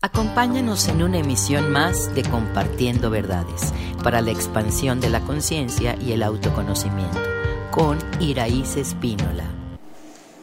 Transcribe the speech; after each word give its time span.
Acompáñanos 0.00 0.86
en 0.86 1.02
una 1.02 1.18
emisión 1.18 1.72
más 1.72 2.14
de 2.14 2.22
Compartiendo 2.22 3.10
Verdades 3.10 3.74
para 4.04 4.20
la 4.20 4.30
expansión 4.30 5.00
de 5.00 5.10
la 5.10 5.22
conciencia 5.22 5.96
y 6.00 6.12
el 6.12 6.22
autoconocimiento 6.22 7.18
con 7.72 7.98
Iraíz 8.20 8.76
Espínola. 8.76 9.42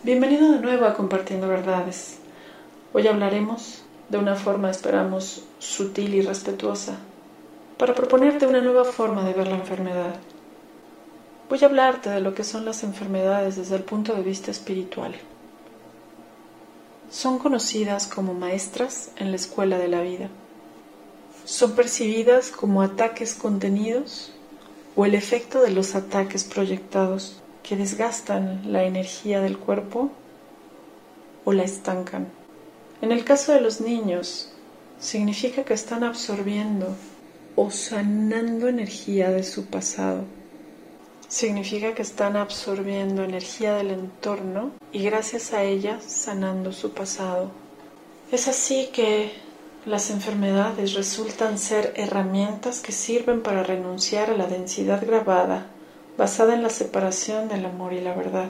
Bienvenido 0.03 0.51
de 0.51 0.59
nuevo 0.59 0.85
a 0.85 0.93
Compartiendo 0.93 1.47
Verdades. 1.47 2.17
Hoy 2.91 3.07
hablaremos 3.07 3.83
de 4.09 4.17
una 4.17 4.35
forma, 4.35 4.69
esperamos, 4.69 5.45
sutil 5.59 6.15
y 6.15 6.21
respetuosa 6.21 6.97
para 7.77 7.95
proponerte 7.95 8.47
una 8.47 8.59
nueva 8.59 8.83
forma 8.83 9.23
de 9.23 9.31
ver 9.31 9.47
la 9.47 9.55
enfermedad. 9.55 10.15
Voy 11.49 11.63
a 11.63 11.67
hablarte 11.67 12.09
de 12.09 12.19
lo 12.19 12.35
que 12.35 12.43
son 12.43 12.65
las 12.65 12.83
enfermedades 12.83 13.55
desde 13.55 13.77
el 13.77 13.83
punto 13.83 14.15
de 14.15 14.21
vista 14.21 14.51
espiritual 14.51 15.15
son 17.09 17.39
conocidas 17.39 18.07
como 18.07 18.33
maestras 18.33 19.11
en 19.17 19.31
la 19.31 19.35
escuela 19.35 19.77
de 19.77 19.87
la 19.87 20.01
vida. 20.01 20.29
Son 21.45 21.75
percibidas 21.75 22.49
como 22.49 22.81
ataques 22.81 23.35
contenidos 23.35 24.31
o 24.95 25.05
el 25.05 25.15
efecto 25.15 25.61
de 25.61 25.71
los 25.71 25.95
ataques 25.95 26.43
proyectados 26.43 27.41
que 27.63 27.75
desgastan 27.75 28.71
la 28.71 28.83
energía 28.83 29.41
del 29.41 29.57
cuerpo 29.57 30.09
o 31.43 31.53
la 31.53 31.63
estancan. 31.63 32.27
En 33.01 33.11
el 33.11 33.23
caso 33.23 33.51
de 33.51 33.61
los 33.61 33.81
niños, 33.81 34.51
significa 34.99 35.63
que 35.63 35.73
están 35.73 36.03
absorbiendo 36.03 36.95
o 37.55 37.69
sanando 37.69 38.67
energía 38.67 39.29
de 39.29 39.43
su 39.43 39.65
pasado 39.65 40.23
significa 41.27 41.93
que 41.93 42.01
están 42.01 42.35
absorbiendo 42.35 43.23
energía 43.23 43.75
del 43.75 43.91
entorno 43.91 44.71
y 44.91 45.03
gracias 45.03 45.53
a 45.53 45.63
ella 45.63 45.99
sanando 46.05 46.71
su 46.71 46.91
pasado. 46.91 47.51
Es 48.31 48.47
así 48.47 48.89
que 48.93 49.31
las 49.85 50.09
enfermedades 50.09 50.93
resultan 50.93 51.57
ser 51.57 51.93
herramientas 51.95 52.79
que 52.79 52.91
sirven 52.91 53.41
para 53.41 53.63
renunciar 53.63 54.29
a 54.29 54.37
la 54.37 54.47
densidad 54.47 55.05
grabada 55.05 55.67
basada 56.17 56.53
en 56.53 56.63
la 56.63 56.69
separación 56.69 57.49
del 57.49 57.65
amor 57.65 57.93
y 57.93 58.01
la 58.01 58.15
verdad. 58.15 58.49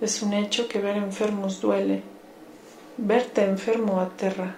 Es 0.00 0.22
un 0.22 0.32
hecho 0.32 0.68
que 0.68 0.80
ver 0.80 0.96
enfermos 0.96 1.60
duele. 1.60 2.02
Verte 2.96 3.44
enfermo 3.44 4.00
aterra 4.00 4.56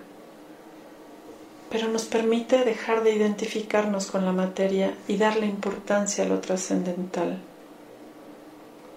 pero 1.72 1.88
nos 1.88 2.04
permite 2.04 2.66
dejar 2.66 3.02
de 3.02 3.14
identificarnos 3.14 4.10
con 4.10 4.26
la 4.26 4.32
materia 4.32 4.92
y 5.08 5.16
darle 5.16 5.46
importancia 5.46 6.22
a 6.22 6.28
lo 6.28 6.38
trascendental. 6.38 7.38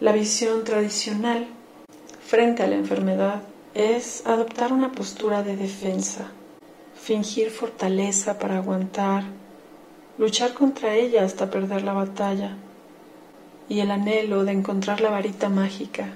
La 0.02 0.12
visión 0.12 0.66
tradicional 0.66 1.48
frente 2.28 2.64
a 2.64 2.68
la 2.68 2.76
enfermedad 2.76 3.44
es 3.74 4.28
adoptar 4.28 4.74
una 4.74 4.92
postura 4.92 5.42
de 5.42 5.56
defensa, 5.56 6.32
fingir 7.02 7.50
fortaleza 7.50 8.40
para 8.40 8.58
aguantar, 8.58 9.24
luchar 10.18 10.54
contra 10.54 10.96
ella 10.96 11.24
hasta 11.24 11.50
perder 11.50 11.84
la 11.84 11.94
batalla 11.94 12.58
y 13.70 13.80
el 13.80 13.90
anhelo 13.90 14.44
de 14.44 14.52
encontrar 14.52 15.00
la 15.00 15.12
varita 15.12 15.48
mágica 15.48 16.10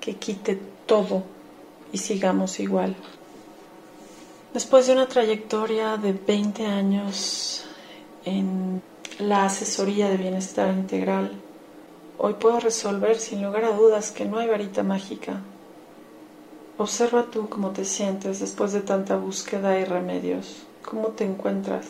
que 0.00 0.14
quite 0.14 0.58
todo 0.86 1.24
y 1.92 1.98
sigamos 1.98 2.58
igual. 2.58 2.96
Después 4.54 4.86
de 4.86 4.92
una 4.92 5.08
trayectoria 5.08 5.96
de 5.96 6.12
20 6.12 6.64
años 6.64 7.64
en 8.24 8.80
la 9.18 9.46
asesoría 9.46 10.08
de 10.08 10.16
bienestar 10.16 10.72
integral, 10.72 11.32
hoy 12.18 12.34
puedo 12.34 12.60
resolver 12.60 13.18
sin 13.18 13.42
lugar 13.42 13.64
a 13.64 13.72
dudas 13.72 14.12
que 14.12 14.24
no 14.24 14.38
hay 14.38 14.46
varita 14.46 14.84
mágica. 14.84 15.40
Observa 16.78 17.24
tú 17.32 17.48
cómo 17.48 17.70
te 17.70 17.84
sientes 17.84 18.38
después 18.38 18.70
de 18.70 18.82
tanta 18.82 19.16
búsqueda 19.16 19.76
y 19.80 19.84
remedios, 19.84 20.62
cómo 20.88 21.08
te 21.08 21.24
encuentras. 21.24 21.86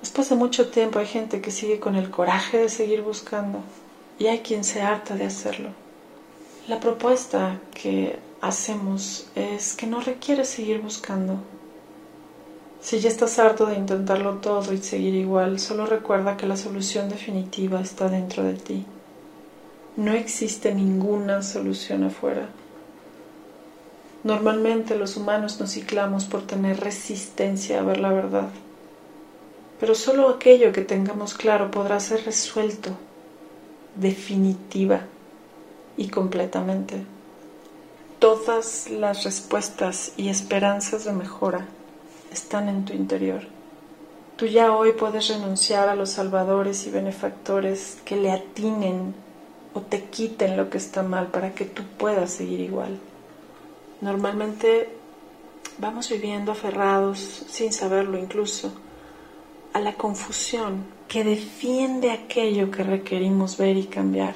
Después 0.00 0.30
de 0.30 0.36
mucho 0.36 0.70
tiempo 0.70 1.00
hay 1.00 1.06
gente 1.06 1.42
que 1.42 1.50
sigue 1.50 1.78
con 1.78 1.96
el 1.96 2.08
coraje 2.08 2.56
de 2.56 2.70
seguir 2.70 3.02
buscando 3.02 3.58
y 4.18 4.28
hay 4.28 4.38
quien 4.38 4.64
se 4.64 4.80
harta 4.80 5.16
de 5.16 5.26
hacerlo. 5.26 5.68
La 6.66 6.80
propuesta 6.80 7.60
que 7.74 8.18
hacemos 8.40 9.26
es 9.34 9.74
que 9.74 9.86
no 9.86 10.00
requiere 10.00 10.46
seguir 10.46 10.80
buscando, 10.80 11.42
si 12.80 13.00
ya 13.00 13.08
estás 13.08 13.38
harto 13.38 13.66
de 13.66 13.74
intentarlo 13.74 14.34
todo 14.34 14.72
y 14.72 14.78
seguir 14.78 15.14
igual, 15.14 15.58
solo 15.58 15.84
recuerda 15.84 16.36
que 16.36 16.46
la 16.46 16.56
solución 16.56 17.08
definitiva 17.08 17.80
está 17.80 18.08
dentro 18.08 18.44
de 18.44 18.54
ti. 18.54 18.86
No 19.96 20.12
existe 20.12 20.72
ninguna 20.72 21.42
solución 21.42 22.04
afuera. 22.04 22.48
Normalmente 24.22 24.96
los 24.96 25.16
humanos 25.16 25.58
nos 25.58 25.72
ciclamos 25.72 26.26
por 26.26 26.42
tener 26.42 26.78
resistencia 26.80 27.80
a 27.80 27.82
ver 27.82 27.98
la 27.98 28.12
verdad, 28.12 28.48
pero 29.80 29.94
solo 29.94 30.28
aquello 30.28 30.72
que 30.72 30.82
tengamos 30.82 31.34
claro 31.34 31.70
podrá 31.70 31.98
ser 31.98 32.24
resuelto 32.24 32.90
definitiva 33.96 35.02
y 35.96 36.08
completamente. 36.08 37.04
Todas 38.20 38.88
las 38.90 39.24
respuestas 39.24 40.12
y 40.16 40.28
esperanzas 40.28 41.04
de 41.04 41.12
mejora 41.12 41.66
están 42.32 42.68
en 42.68 42.84
tu 42.84 42.92
interior. 42.92 43.42
Tú 44.36 44.46
ya 44.46 44.72
hoy 44.72 44.92
puedes 44.92 45.28
renunciar 45.28 45.88
a 45.88 45.96
los 45.96 46.10
salvadores 46.10 46.86
y 46.86 46.90
benefactores 46.90 47.98
que 48.04 48.16
le 48.16 48.30
atinen 48.30 49.14
o 49.74 49.80
te 49.80 50.04
quiten 50.04 50.56
lo 50.56 50.70
que 50.70 50.78
está 50.78 51.02
mal 51.02 51.28
para 51.28 51.54
que 51.54 51.64
tú 51.64 51.82
puedas 51.98 52.30
seguir 52.30 52.60
igual. 52.60 52.98
Normalmente 54.00 54.90
vamos 55.78 56.08
viviendo 56.08 56.52
aferrados, 56.52 57.18
sin 57.48 57.72
saberlo 57.72 58.16
incluso, 58.16 58.72
a 59.72 59.80
la 59.80 59.94
confusión 59.94 60.84
que 61.08 61.24
defiende 61.24 62.12
aquello 62.12 62.70
que 62.70 62.84
requerimos 62.84 63.56
ver 63.56 63.76
y 63.76 63.86
cambiar. 63.86 64.34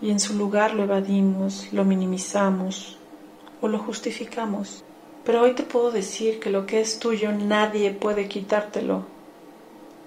Y 0.00 0.10
en 0.10 0.20
su 0.20 0.34
lugar 0.34 0.74
lo 0.74 0.84
evadimos, 0.84 1.72
lo 1.72 1.84
minimizamos 1.84 2.98
o 3.60 3.68
lo 3.68 3.78
justificamos. 3.78 4.84
Pero 5.24 5.42
hoy 5.42 5.54
te 5.54 5.62
puedo 5.62 5.90
decir 5.90 6.40
que 6.40 6.50
lo 6.50 6.66
que 6.66 6.80
es 6.80 6.98
tuyo 6.98 7.32
nadie 7.32 7.90
puede 7.90 8.28
quitártelo 8.28 9.04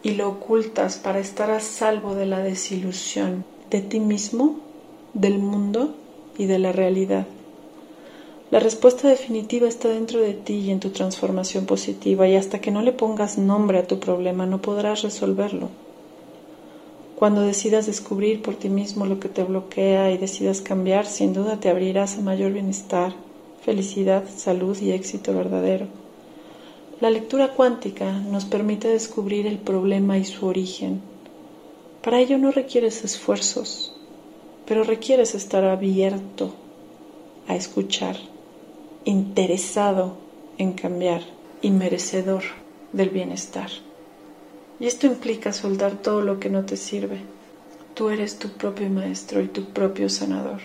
y 0.02 0.12
lo 0.12 0.28
ocultas 0.28 0.98
para 0.98 1.20
estar 1.20 1.52
a 1.52 1.60
salvo 1.60 2.16
de 2.16 2.26
la 2.26 2.40
desilusión 2.40 3.46
de 3.70 3.82
ti 3.82 4.00
mismo, 4.00 4.60
del 5.14 5.40
mundo 5.40 5.96
y 6.38 6.46
de 6.46 6.60
la 6.60 6.72
realidad. 6.72 7.26
La 8.52 8.60
respuesta 8.60 9.08
definitiva 9.08 9.68
está 9.68 9.90
dentro 9.90 10.20
de 10.20 10.34
ti 10.34 10.56
y 10.56 10.72
en 10.72 10.80
tu 10.80 10.90
transformación 10.90 11.66
positiva 11.66 12.28
y 12.28 12.36
hasta 12.36 12.60
que 12.62 12.70
no 12.70 12.82
le 12.82 12.92
pongas 12.92 13.38
nombre 13.38 13.80
a 13.80 13.88
tu 13.88 14.00
problema 14.00 14.46
no 14.46 14.62
podrás 14.62 15.02
resolverlo. 15.02 15.70
Cuando 17.16 17.42
decidas 17.42 17.86
descubrir 17.86 18.42
por 18.42 18.56
ti 18.56 18.70
mismo 18.70 19.06
lo 19.06 19.20
que 19.20 19.30
te 19.30 19.44
bloquea 19.44 20.12
y 20.12 20.18
decidas 20.18 20.62
cambiar, 20.62 21.06
sin 21.06 21.34
duda 21.34 21.60
te 21.60 21.70
abrirás 21.70 22.18
a 22.18 22.22
mayor 22.22 22.52
bienestar, 22.52 23.14
felicidad, 23.64 24.24
salud 24.36 24.78
y 24.82 24.92
éxito 24.92 25.34
verdadero. 25.34 25.88
La 27.00 27.10
lectura 27.10 27.54
cuántica 27.54 28.12
nos 28.12 28.46
permite 28.46 28.88
descubrir 28.88 29.48
el 29.48 29.58
problema 29.58 30.18
y 30.18 30.26
su 30.26 30.46
origen. 30.46 31.02
Para 32.02 32.20
ello 32.20 32.38
no 32.38 32.52
requieres 32.52 33.04
esfuerzos, 33.04 33.96
pero 34.66 34.84
requieres 34.84 35.36
estar 35.36 35.64
abierto 35.66 36.54
a 37.48 37.56
escuchar, 37.56 38.18
interesado 39.06 40.18
en 40.58 40.74
cambiar 40.74 41.22
y 41.62 41.72
merecedor 41.72 42.44
del 42.92 43.10
bienestar. 43.10 43.70
Y 44.80 44.88
esto 44.88 45.08
implica 45.08 45.54
soltar 45.54 46.02
todo 46.02 46.22
lo 46.22 46.40
que 46.40 46.50
no 46.50 46.66
te 46.66 46.78
sirve. 46.78 47.20
Tú 47.94 48.10
eres 48.10 48.38
tu 48.40 48.50
propio 48.50 48.90
maestro 48.90 49.42
y 49.42 49.48
tu 49.48 49.66
propio 49.66 50.10
sanador. 50.10 50.62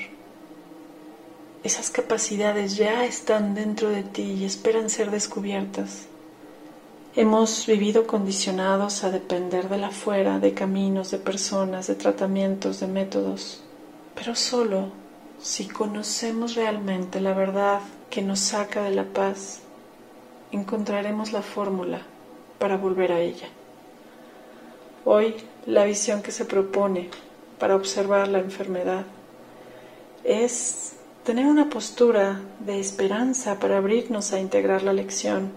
Esas 1.69 1.91
capacidades 1.91 2.79
ya 2.79 3.05
están 3.05 3.55
dentro 3.55 3.91
de 3.91 4.03
ti 4.03 4.23
y 4.23 4.47
esperan 4.47 4.89
ser 4.89 5.11
descubiertas. 5.11 6.07
Hemos 7.15 7.67
vivido 7.67 8.07
condicionados 8.07 9.05
a 9.05 9.11
depender 9.11 9.69
de 9.69 9.77
la 9.77 9.91
fuera, 9.91 10.39
de 10.39 10.55
caminos, 10.55 11.11
de 11.11 11.19
personas, 11.19 11.87
de 11.87 11.95
tratamientos, 11.95 12.81
de 12.81 12.87
métodos, 12.87 13.63
pero 14.15 14.35
solo 14.35 14.93
si 15.43 15.69
conocemos 15.69 16.55
realmente 16.55 17.21
la 17.21 17.35
verdad 17.35 17.81
que 18.09 18.23
nos 18.23 18.41
saca 18.41 18.83
de 18.85 18.95
la 18.95 19.05
paz, 19.05 19.61
encontraremos 20.53 21.33
la 21.33 21.43
fórmula 21.43 22.01
para 22.59 22.79
volver 22.79 23.13
a 23.13 23.21
ella. 23.21 23.49
Hoy 25.05 25.35
la 25.67 25.85
visión 25.85 26.23
que 26.23 26.33
se 26.33 26.47
propone 26.47 27.11
para 27.59 27.77
observar 27.77 28.27
la 28.29 28.39
enfermedad 28.39 29.05
es 30.25 30.95
tener 31.29 31.45
una 31.45 31.69
postura 31.69 32.41
de 32.59 32.81
esperanza 32.81 33.61
para 33.61 33.77
abrirnos 33.77 34.33
a 34.33 34.41
integrar 34.41 34.83
la 34.83 34.95
lección, 34.95 35.53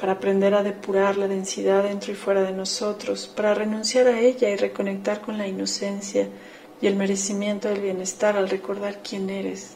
para 0.00 0.12
aprender 0.12 0.54
a 0.54 0.62
depurar 0.62 1.16
la 1.16 1.26
densidad 1.26 1.82
dentro 1.82 2.12
y 2.12 2.14
fuera 2.14 2.42
de 2.42 2.52
nosotros, 2.52 3.26
para 3.26 3.52
renunciar 3.52 4.06
a 4.06 4.20
ella 4.20 4.48
y 4.50 4.54
reconectar 4.54 5.22
con 5.22 5.38
la 5.38 5.48
inocencia 5.48 6.28
y 6.80 6.86
el 6.86 6.94
merecimiento 6.94 7.66
del 7.66 7.80
bienestar 7.80 8.36
al 8.36 8.48
recordar 8.48 9.00
quién 9.02 9.28
eres. 9.28 9.72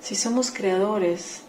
Si 0.00 0.16
somos 0.16 0.50
creadores, 0.50 1.42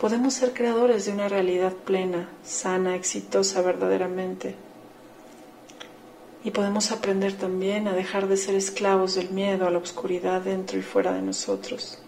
podemos 0.00 0.34
ser 0.34 0.52
creadores 0.52 1.06
de 1.06 1.12
una 1.12 1.28
realidad 1.28 1.72
plena, 1.72 2.28
sana, 2.44 2.94
exitosa 2.94 3.62
verdaderamente. 3.62 4.54
Y 6.44 6.50
podemos 6.50 6.90
aprender 6.90 7.34
también 7.34 7.86
a 7.86 7.92
dejar 7.92 8.26
de 8.26 8.36
ser 8.36 8.56
esclavos 8.56 9.14
del 9.14 9.30
miedo 9.30 9.66
a 9.66 9.70
la 9.70 9.78
oscuridad 9.78 10.40
dentro 10.40 10.78
y 10.78 10.82
fuera 10.82 11.12
de 11.12 11.22
nosotros. 11.22 11.98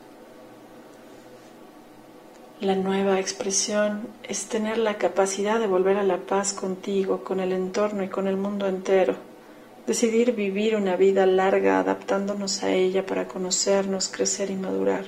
La 2.60 2.74
nueva 2.74 3.20
expresión 3.20 4.08
es 4.22 4.46
tener 4.46 4.78
la 4.78 4.96
capacidad 4.96 5.60
de 5.60 5.66
volver 5.66 5.98
a 5.98 6.02
la 6.02 6.18
paz 6.18 6.52
contigo, 6.52 7.22
con 7.22 7.40
el 7.40 7.52
entorno 7.52 8.02
y 8.02 8.08
con 8.08 8.26
el 8.26 8.36
mundo 8.36 8.66
entero. 8.66 9.16
Decidir 9.86 10.32
vivir 10.32 10.74
una 10.74 10.96
vida 10.96 11.26
larga 11.26 11.78
adaptándonos 11.78 12.62
a 12.62 12.72
ella 12.72 13.04
para 13.04 13.28
conocernos, 13.28 14.08
crecer 14.08 14.50
y 14.50 14.56
madurar. 14.56 15.04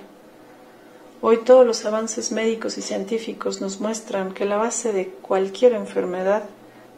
Hoy 1.23 1.39
todos 1.39 1.67
los 1.67 1.85
avances 1.87 2.31
médicos 2.31 2.77
y 2.79 2.83
científicos 2.83 3.61
nos 3.61 3.81
muestran 3.81 4.35
que 4.35 4.45
la 4.45 4.57
base 4.57 4.93
de 4.93 5.09
cualquier 5.09 5.73
enfermedad 5.73 6.45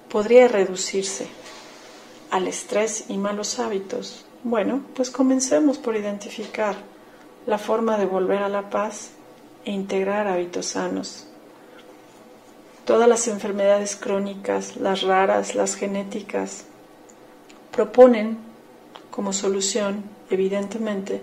podría 0.08 0.48
reducirse 0.48 1.28
al 2.30 2.48
estrés 2.48 3.06
y 3.08 3.16
malos 3.16 3.58
hábitos. 3.58 4.24
Bueno, 4.44 4.82
pues 4.94 5.10
comencemos 5.10 5.78
por 5.78 5.96
identificar 5.96 6.76
la 7.46 7.58
forma 7.58 7.96
de 7.98 8.06
volver 8.06 8.42
a 8.42 8.48
la 8.48 8.70
paz 8.70 9.10
e 9.64 9.72
integrar 9.72 10.26
hábitos 10.26 10.66
sanos. 10.66 11.26
Todas 12.84 13.08
las 13.08 13.28
enfermedades 13.28 13.96
crónicas, 13.96 14.76
las 14.76 15.02
raras, 15.02 15.54
las 15.54 15.74
genéticas, 15.74 16.64
proponen 17.70 18.38
como 19.10 19.32
solución, 19.32 20.04
evidentemente, 20.30 21.20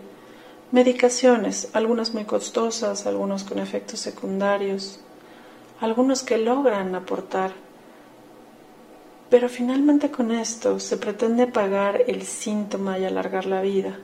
Medicaciones, 0.72 1.70
algunas 1.74 2.14
muy 2.14 2.26
costosas, 2.26 3.06
algunos 3.06 3.44
con 3.44 3.60
efectos 3.60 4.00
secundarios, 4.00 5.00
algunos 5.80 6.24
que 6.24 6.38
logran 6.38 6.96
aportar. 6.96 7.54
Pero 9.36 9.50
finalmente 9.50 10.12
con 10.12 10.32
esto 10.32 10.80
se 10.80 10.96
pretende 10.96 11.46
pagar 11.46 12.06
el 12.08 12.22
síntoma 12.24 12.98
y 12.98 13.04
alargar 13.04 13.46
la 13.46 13.62
vida. 13.62 14.00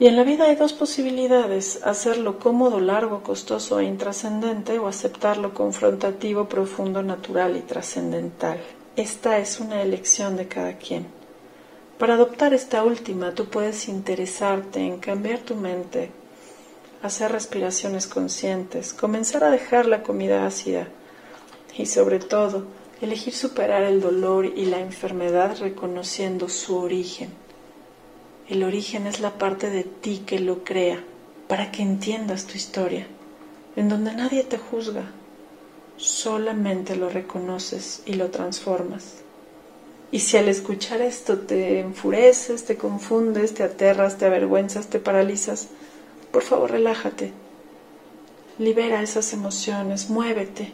Y 0.00 0.06
en 0.06 0.16
la 0.16 0.24
vida 0.24 0.44
hay 0.44 0.56
dos 0.56 0.72
posibilidades, 0.72 1.82
hacerlo 1.84 2.38
cómodo, 2.38 2.80
largo, 2.80 3.22
costoso 3.22 3.78
e 3.78 3.84
intrascendente 3.84 4.78
o 4.78 4.88
aceptarlo 4.88 5.52
confrontativo, 5.52 6.48
profundo, 6.48 7.02
natural 7.02 7.58
y 7.58 7.60
trascendental. 7.60 8.58
Esta 8.96 9.36
es 9.36 9.60
una 9.60 9.82
elección 9.82 10.38
de 10.38 10.48
cada 10.48 10.78
quien. 10.78 11.08
Para 11.98 12.14
adoptar 12.14 12.54
esta 12.54 12.82
última, 12.84 13.34
tú 13.34 13.50
puedes 13.50 13.86
interesarte 13.86 14.80
en 14.80 14.96
cambiar 14.96 15.40
tu 15.40 15.56
mente, 15.56 16.10
hacer 17.02 17.32
respiraciones 17.32 18.06
conscientes, 18.06 18.94
comenzar 18.94 19.44
a 19.44 19.50
dejar 19.50 19.84
la 19.84 20.02
comida 20.02 20.46
ácida 20.46 20.88
y 21.78 21.86
sobre 21.86 22.18
todo 22.18 22.64
elegir 23.00 23.32
superar 23.32 23.84
el 23.84 24.00
dolor 24.00 24.44
y 24.44 24.66
la 24.66 24.80
enfermedad 24.80 25.56
reconociendo 25.60 26.48
su 26.48 26.76
origen. 26.76 27.30
El 28.48 28.64
origen 28.64 29.06
es 29.06 29.20
la 29.20 29.38
parte 29.38 29.70
de 29.70 29.84
ti 29.84 30.24
que 30.26 30.40
lo 30.40 30.64
crea 30.64 31.02
para 31.46 31.70
que 31.70 31.82
entiendas 31.82 32.46
tu 32.46 32.56
historia, 32.56 33.06
en 33.76 33.88
donde 33.88 34.12
nadie 34.12 34.42
te 34.42 34.58
juzga, 34.58 35.04
solamente 35.96 36.96
lo 36.96 37.08
reconoces 37.08 38.02
y 38.04 38.14
lo 38.14 38.30
transformas. 38.30 39.22
Y 40.10 40.20
si 40.20 40.36
al 40.36 40.48
escuchar 40.48 41.02
esto 41.02 41.38
te 41.38 41.80
enfureces, 41.80 42.64
te 42.64 42.76
confundes, 42.76 43.54
te 43.54 43.62
aterras, 43.62 44.18
te 44.18 44.24
avergüenzas, 44.24 44.88
te 44.88 44.98
paralizas, 44.98 45.68
por 46.32 46.42
favor 46.42 46.70
relájate. 46.70 47.32
Libera 48.58 49.02
esas 49.02 49.32
emociones, 49.32 50.10
muévete. 50.10 50.72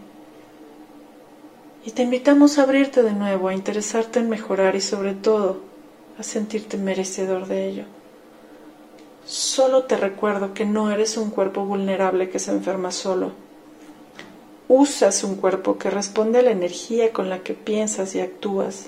Y 1.86 1.90
te 1.90 2.02
invitamos 2.02 2.58
a 2.58 2.62
abrirte 2.62 3.02
de 3.02 3.12
nuevo, 3.12 3.48
a 3.48 3.54
interesarte 3.54 4.18
en 4.18 4.30
mejorar 4.30 4.74
y 4.74 4.80
sobre 4.80 5.12
todo 5.14 5.60
a 6.18 6.22
sentirte 6.22 6.76
merecedor 6.76 7.46
de 7.46 7.68
ello. 7.68 7.84
Solo 9.26 9.84
te 9.84 9.96
recuerdo 9.96 10.54
que 10.54 10.64
no 10.64 10.90
eres 10.90 11.16
un 11.16 11.30
cuerpo 11.30 11.64
vulnerable 11.64 12.30
que 12.30 12.38
se 12.38 12.52
enferma 12.52 12.90
solo. 12.90 13.32
Usas 14.68 15.24
un 15.24 15.36
cuerpo 15.36 15.76
que 15.76 15.90
responde 15.90 16.38
a 16.38 16.42
la 16.42 16.50
energía 16.50 17.12
con 17.12 17.28
la 17.28 17.40
que 17.40 17.54
piensas 17.54 18.14
y 18.14 18.20
actúas 18.20 18.86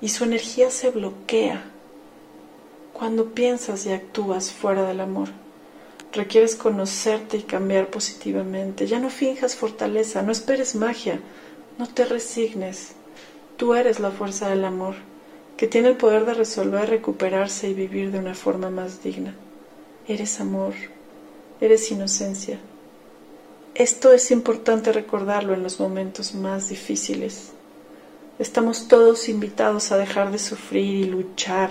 y 0.00 0.08
su 0.08 0.24
energía 0.24 0.70
se 0.70 0.90
bloquea 0.90 1.62
cuando 2.92 3.26
piensas 3.26 3.86
y 3.86 3.92
actúas 3.92 4.52
fuera 4.52 4.82
del 4.84 5.00
amor. 5.00 5.28
Requieres 6.12 6.56
conocerte 6.56 7.36
y 7.36 7.42
cambiar 7.42 7.88
positivamente. 7.88 8.86
Ya 8.86 8.98
no 8.98 9.10
finjas 9.10 9.54
fortaleza, 9.54 10.22
no 10.22 10.32
esperes 10.32 10.74
magia, 10.74 11.20
no 11.78 11.86
te 11.88 12.04
resignes. 12.04 12.92
Tú 13.56 13.74
eres 13.74 14.00
la 14.00 14.10
fuerza 14.10 14.48
del 14.48 14.64
amor, 14.64 14.94
que 15.56 15.68
tiene 15.68 15.88
el 15.88 15.96
poder 15.96 16.24
de 16.24 16.34
resolver, 16.34 16.88
recuperarse 16.88 17.68
y 17.68 17.74
vivir 17.74 18.10
de 18.10 18.18
una 18.18 18.34
forma 18.34 18.70
más 18.70 19.02
digna. 19.02 19.34
Eres 20.08 20.40
amor, 20.40 20.74
eres 21.60 21.90
inocencia. 21.90 22.58
Esto 23.74 24.12
es 24.12 24.30
importante 24.32 24.92
recordarlo 24.92 25.54
en 25.54 25.62
los 25.62 25.78
momentos 25.78 26.34
más 26.34 26.68
difíciles. 26.68 27.52
Estamos 28.40 28.88
todos 28.88 29.28
invitados 29.28 29.92
a 29.92 29.96
dejar 29.96 30.32
de 30.32 30.38
sufrir 30.38 30.96
y 30.96 31.04
luchar 31.04 31.70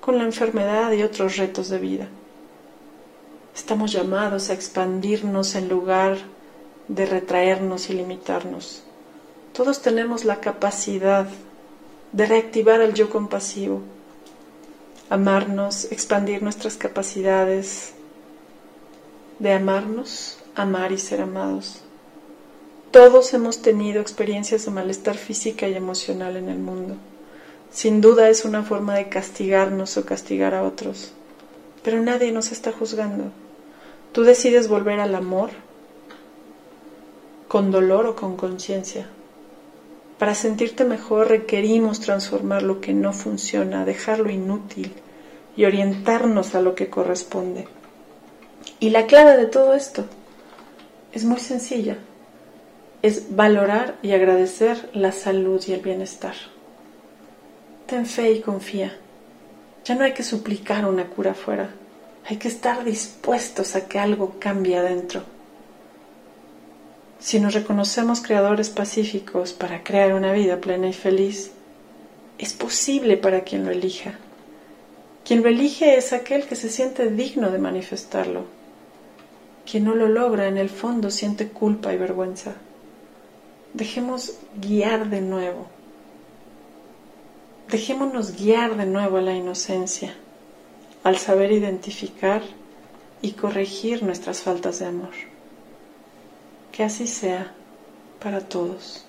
con 0.00 0.18
la 0.18 0.24
enfermedad 0.24 0.90
y 0.92 1.02
otros 1.02 1.36
retos 1.36 1.68
de 1.68 1.78
vida. 1.78 2.08
Estamos 3.56 3.90
llamados 3.90 4.50
a 4.50 4.52
expandirnos 4.52 5.54
en 5.54 5.70
lugar 5.70 6.18
de 6.88 7.06
retraernos 7.06 7.88
y 7.88 7.94
limitarnos. 7.94 8.82
Todos 9.54 9.80
tenemos 9.80 10.26
la 10.26 10.40
capacidad 10.40 11.26
de 12.12 12.26
reactivar 12.26 12.82
el 12.82 12.92
yo 12.92 13.08
compasivo, 13.08 13.80
amarnos, 15.08 15.90
expandir 15.90 16.42
nuestras 16.42 16.76
capacidades 16.76 17.94
de 19.38 19.52
amarnos, 19.52 20.38
amar 20.54 20.92
y 20.92 20.98
ser 20.98 21.22
amados. 21.22 21.80
Todos 22.90 23.32
hemos 23.32 23.62
tenido 23.62 24.02
experiencias 24.02 24.66
de 24.66 24.70
malestar 24.70 25.16
física 25.16 25.66
y 25.66 25.74
emocional 25.74 26.36
en 26.36 26.50
el 26.50 26.58
mundo. 26.58 26.96
Sin 27.72 28.02
duda 28.02 28.28
es 28.28 28.44
una 28.44 28.62
forma 28.62 28.96
de 28.96 29.08
castigarnos 29.08 29.96
o 29.96 30.04
castigar 30.04 30.54
a 30.54 30.62
otros, 30.62 31.14
pero 31.82 32.02
nadie 32.02 32.32
nos 32.32 32.52
está 32.52 32.70
juzgando. 32.70 33.32
Tú 34.16 34.22
decides 34.22 34.68
volver 34.68 34.98
al 34.98 35.14
amor, 35.14 35.50
con 37.48 37.70
dolor 37.70 38.06
o 38.06 38.16
con 38.16 38.38
conciencia. 38.38 39.06
Para 40.18 40.34
sentirte 40.34 40.86
mejor 40.86 41.28
requerimos 41.28 42.00
transformar 42.00 42.62
lo 42.62 42.80
que 42.80 42.94
no 42.94 43.12
funciona, 43.12 43.84
dejarlo 43.84 44.30
inútil 44.30 44.94
y 45.54 45.66
orientarnos 45.66 46.54
a 46.54 46.62
lo 46.62 46.74
que 46.74 46.88
corresponde. 46.88 47.68
Y 48.80 48.88
la 48.88 49.04
clave 49.04 49.36
de 49.36 49.44
todo 49.44 49.74
esto 49.74 50.06
es 51.12 51.26
muy 51.26 51.38
sencilla 51.38 51.98
es 53.02 53.36
valorar 53.36 53.96
y 54.00 54.12
agradecer 54.12 54.88
la 54.94 55.12
salud 55.12 55.62
y 55.68 55.74
el 55.74 55.80
bienestar. 55.80 56.36
Ten 57.84 58.06
fe 58.06 58.32
y 58.32 58.40
confía. 58.40 58.96
Ya 59.84 59.94
no 59.94 60.04
hay 60.04 60.14
que 60.14 60.22
suplicar 60.22 60.86
una 60.86 61.06
cura 61.06 61.32
afuera, 61.32 61.68
hay 62.28 62.38
que 62.38 62.48
estar 62.48 62.82
dispuestos 62.84 63.76
a 63.76 63.86
que 63.86 64.00
algo 64.00 64.36
cambie 64.40 64.76
adentro. 64.76 65.22
Si 67.20 67.38
nos 67.38 67.54
reconocemos 67.54 68.20
creadores 68.20 68.68
pacíficos 68.68 69.52
para 69.52 69.84
crear 69.84 70.12
una 70.12 70.32
vida 70.32 70.60
plena 70.60 70.88
y 70.88 70.92
feliz, 70.92 71.52
es 72.38 72.52
posible 72.52 73.16
para 73.16 73.42
quien 73.42 73.64
lo 73.64 73.70
elija. 73.70 74.18
Quien 75.24 75.42
lo 75.42 75.48
elige 75.48 75.96
es 75.96 76.12
aquel 76.12 76.46
que 76.46 76.56
se 76.56 76.68
siente 76.68 77.10
digno 77.10 77.50
de 77.50 77.58
manifestarlo. 77.58 78.44
Quien 79.70 79.84
no 79.84 79.94
lo 79.94 80.08
logra 80.08 80.48
en 80.48 80.58
el 80.58 80.68
fondo 80.68 81.10
siente 81.10 81.48
culpa 81.48 81.92
y 81.92 81.96
vergüenza. 81.96 82.54
Dejemos 83.72 84.38
guiar 84.60 85.10
de 85.10 85.20
nuevo. 85.20 85.68
Dejémonos 87.70 88.36
guiar 88.36 88.76
de 88.76 88.86
nuevo 88.86 89.16
a 89.16 89.22
la 89.22 89.34
inocencia, 89.34 90.14
al 91.06 91.18
saber 91.18 91.52
identificar 91.52 92.42
y 93.22 93.34
corregir 93.34 94.02
nuestras 94.02 94.42
faltas 94.42 94.80
de 94.80 94.86
amor. 94.86 95.12
Que 96.72 96.82
así 96.82 97.06
sea 97.06 97.54
para 98.20 98.40
todos. 98.40 99.06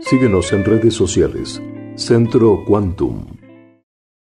Síguenos 0.00 0.52
en 0.52 0.64
redes 0.64 0.94
sociales. 0.94 1.62
Centro 1.94 2.64
Quantum. 2.66 3.43